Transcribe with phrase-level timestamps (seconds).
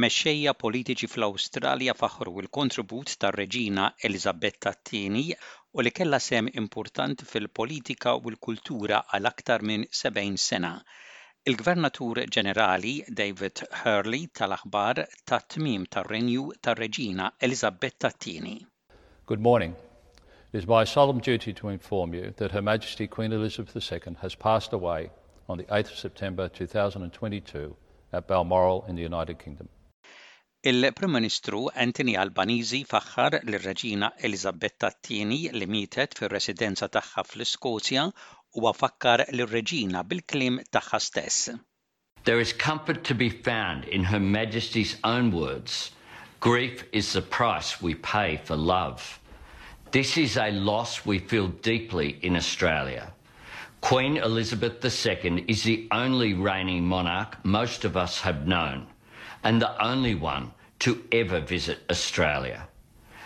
[0.00, 5.34] Mexxejja politiċi fl-Awstralja faħru il-kontribut tar-Reġina Elizabetta II
[5.76, 10.70] u li kellha sem importanti fil-politika u l-kultura għal aktar minn 70 sena.
[11.50, 18.54] Il-Gvernatur Ġenerali David Hurley tal-aħbar ta' tmim tar-renju tar-Reġina Elizabetta II.
[19.26, 19.74] Good morning.
[20.52, 24.34] It is my solemn duty to inform you that Her Majesty Queen Elizabeth II has
[24.34, 25.10] passed away
[25.48, 27.76] on the 8th of September 2022
[28.12, 29.68] at Balmoral in the United Kingdom.
[30.62, 38.02] Il-Prim Ministru Anthony Albanizi faħħar lir-Reġina Elizabetta II li mietet fir-residenza tagħha fl-Iskozja
[38.60, 41.48] u fakkar lir-Reġina bil-klim tagħha stess.
[42.24, 45.92] There is comfort to be found in Her Majesty's own words.
[46.40, 49.18] Grief is the price we pay for love.
[49.92, 53.14] This is a loss we feel deeply in Australia.
[53.80, 58.88] Queen Elizabeth II is the only reigning monarch most of us have known
[59.42, 62.68] and the only one to ever visit Australia.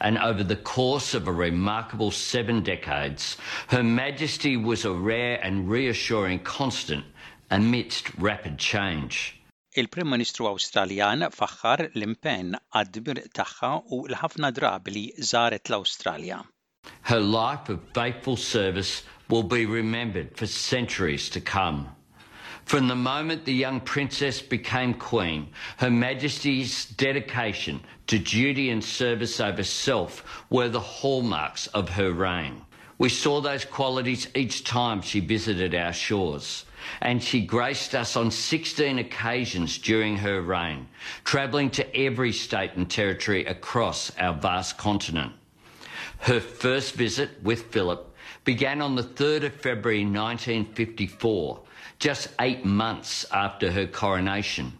[0.00, 3.36] And over the course of a remarkable seven decades,
[3.68, 7.04] Her Majesty was a rare and reassuring constant
[7.50, 9.34] amidst rapid change.
[9.76, 16.40] Il-Prim Ministru Awstraljan faħħar l-impenn għad-dmir tagħha u l-ħafna drabi li żaret l-Awstralja.
[17.10, 21.88] Her life of faithful service will be remembered for centuries to come.
[22.68, 29.40] From the moment the young princess became queen, Her Majesty's dedication to duty and service
[29.40, 32.60] over self were the hallmarks of her reign.
[32.98, 36.66] We saw those qualities each time she visited our shores,
[37.00, 40.88] and she graced us on 16 occasions during her reign,
[41.24, 45.32] travelling to every state and territory across our vast continent.
[46.18, 48.14] Her first visit with Philip
[48.48, 51.60] began on the 3rd of February 1954
[51.98, 54.72] just eight months after her coronation.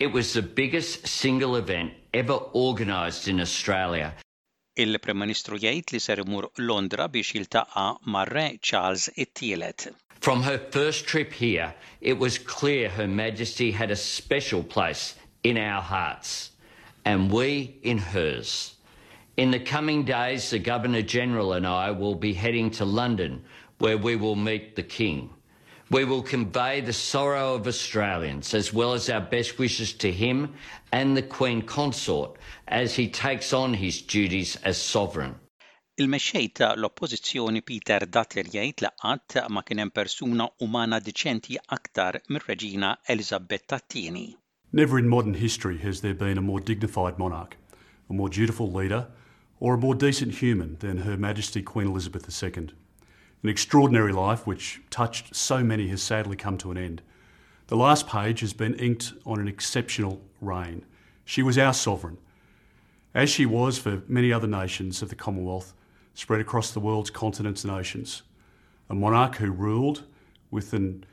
[0.00, 4.12] It was the biggest single event ever organised in Australia.
[4.74, 7.86] Il-Prim Ministru jgħid li ser imur Londra biex jiltaqa'
[8.16, 9.86] mar-Re Charles it-tielet.
[10.20, 15.14] From her first trip here, it was clear Her Majesty had a special place
[15.44, 16.50] in our hearts,
[17.04, 18.75] and we in hers.
[19.36, 23.44] In the coming days, the Governor General and I will be heading to London,
[23.78, 25.28] where we will meet the King.
[25.90, 30.54] We will convey the sorrow of Australians as well as our best wishes to him
[30.90, 35.34] and the Queen Consort as he takes on his duties as sovereign.
[35.98, 42.22] Il-mexxej ta' l-Oppożizzjoni Peter Dutton jgħid li qatt ma kien hemm persuna umana diċenti aktar
[42.28, 44.34] mir-Reġina Elisabetta II.
[44.72, 47.56] Never in modern history has there been a more dignified monarch,
[48.08, 49.06] a more dutiful leader,
[49.60, 52.68] or a more decent human than Her Majesty Queen Elizabeth II.
[53.42, 57.02] An extraordinary life which touched so many has sadly come to an end.
[57.68, 60.84] The last page has been inked on an exceptional reign.
[61.24, 62.18] She was our sovereign,
[63.14, 65.74] as she was for many other nations of the Commonwealth
[66.14, 68.22] spread across the world's continents and oceans.
[68.88, 70.04] A monarch who ruled
[70.50, 71.04] with an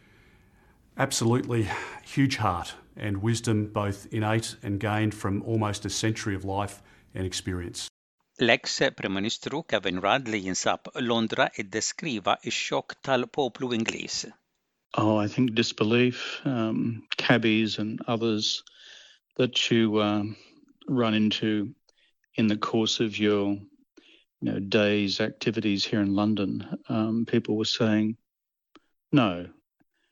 [0.97, 1.67] absolutely
[2.05, 6.81] huge heart and wisdom both innate and gained from almost a century of life
[7.15, 7.89] and experience.
[8.39, 14.31] L-ex Prim Ministru Kevin Rudd li jinsab Londra iddeskriva x-xokk tal-poplu Ingliż.
[14.97, 18.63] Oh, I think disbelief, um, cabbies and others
[19.37, 20.35] that you um,
[20.87, 21.75] run into
[22.35, 23.51] in the course of your
[24.41, 26.79] you know, day's activities here in London.
[26.89, 28.17] Um, people were saying,
[29.11, 29.47] no,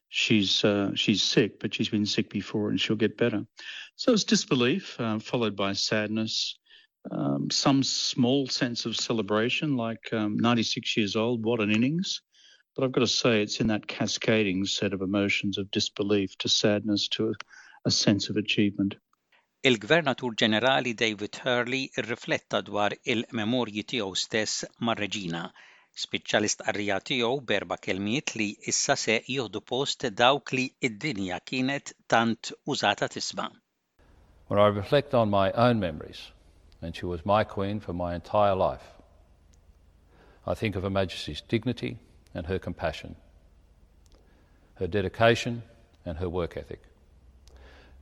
[0.10, 3.48] she's uh, she's sick, but she's been sick before and she'll get better.
[3.96, 6.60] So it's disbelief, uh, followed by sadness,
[7.10, 12.22] um, some small sense of celebration, like um, 96 years old, what an innings.
[12.76, 16.50] But I've got to say, it's in that cascading set of emotions of disbelief to
[16.50, 17.34] sadness to a,
[17.86, 18.96] a sense of achievement.
[19.64, 25.44] Il-Gvernatur Ġenerali David Hurley irrifletta dwar il-memorji tiegħu stess mar-Reġina.
[26.04, 32.54] Spiċċa l-istqarrija tiegħu berba kelmiet li issa se jieħdu post dawk li id-dinja kienet tant
[32.66, 33.52] użata tisma'.
[34.48, 36.32] When I reflect on my own memories,
[36.82, 38.84] and she was my queen for my entire life.
[40.46, 41.98] I think of Her Majesty's dignity
[42.34, 43.16] and her compassion,
[44.76, 45.64] her dedication
[46.06, 46.82] and her work ethic,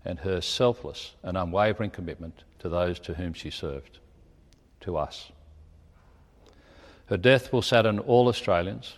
[0.06, 4.00] and her selfless and unwavering commitment to those to whom she served,
[4.80, 5.32] to us.
[7.08, 8.96] Her death will sadden all Australians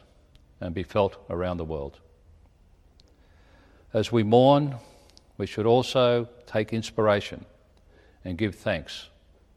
[0.59, 1.99] and be felt around the world.
[3.93, 4.75] As we mourn,
[5.37, 7.45] we should also take inspiration
[8.23, 9.07] and give thanks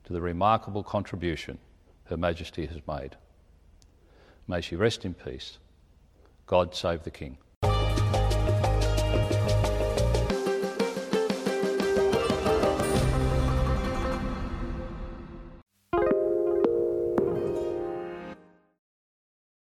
[0.05, 1.59] to the remarkable contribution
[2.05, 3.17] Her Majesty has made.
[4.47, 5.59] May she rest in peace.
[6.47, 7.39] God save the King.